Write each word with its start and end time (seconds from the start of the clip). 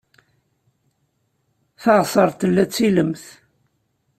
Taɣsert 1.81 2.37
tella 2.39 2.63
d 2.67 2.71
tilemt. 2.75 3.23